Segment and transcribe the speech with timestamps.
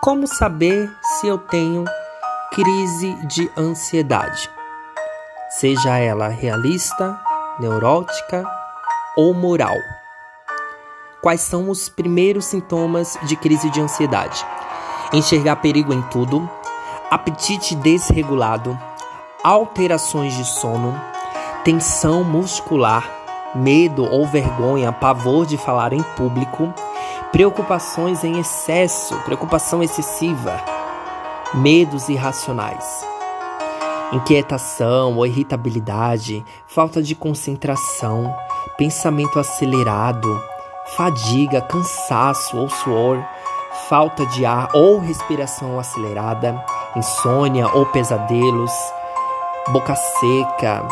[0.00, 1.84] Como saber se eu tenho
[2.52, 4.48] crise de ansiedade?
[5.50, 7.18] Seja ela realista,
[7.58, 8.44] neurótica
[9.16, 9.76] ou moral.
[11.20, 14.46] Quais são os primeiros sintomas de crise de ansiedade?
[15.12, 16.48] Enxergar perigo em tudo,
[17.10, 18.78] apetite desregulado,
[19.42, 20.98] alterações de sono,
[21.64, 23.04] tensão muscular,
[23.52, 26.72] medo ou vergonha, pavor de falar em público,
[27.32, 30.62] preocupações em excesso, preocupação excessiva,
[31.54, 33.06] medos irracionais,
[34.12, 38.34] inquietação ou irritabilidade, falta de concentração,
[38.78, 40.42] pensamento acelerado,
[40.96, 43.22] fadiga, cansaço ou suor,
[43.88, 46.64] falta de ar ou respiração acelerada,
[46.96, 48.72] insônia ou pesadelos,
[49.68, 50.88] boca seca,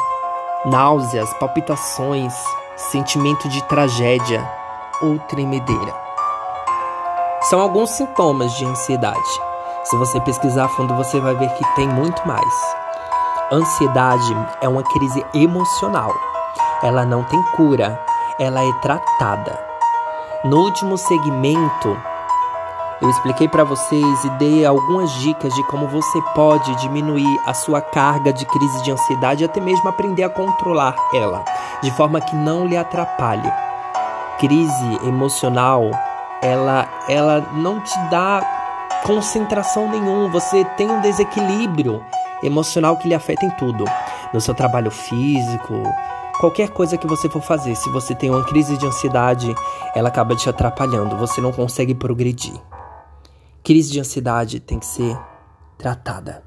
[0.67, 2.35] náuseas, palpitações,
[2.77, 4.47] sentimento de tragédia
[5.01, 6.06] ou tremedeira.
[7.49, 9.41] São alguns sintomas de ansiedade.
[9.85, 12.53] Se você pesquisar a fundo, você vai ver que tem muito mais.
[13.53, 16.13] Ansiedade é uma crise emocional.
[16.83, 18.05] Ela não tem cura,
[18.41, 19.57] ela é tratada.
[20.43, 21.97] No último segmento,
[23.01, 27.81] eu expliquei para vocês e dei algumas dicas de como você pode diminuir a sua
[27.81, 31.45] carga de crise de ansiedade e até mesmo aprender a controlar ela,
[31.81, 33.53] de forma que não lhe atrapalhe.
[34.41, 35.93] Crise emocional,
[36.43, 38.43] ela ela não te dá
[39.05, 42.05] concentração nenhum, você tem um desequilíbrio
[42.43, 43.85] emocional que lhe afeta em tudo,
[44.33, 45.83] no seu trabalho físico,
[46.41, 47.75] qualquer coisa que você for fazer.
[47.77, 49.55] Se você tem uma crise de ansiedade,
[49.95, 52.55] ela acaba te atrapalhando, você não consegue progredir.
[53.63, 55.19] Crise de ansiedade tem que ser
[55.79, 56.46] tratada.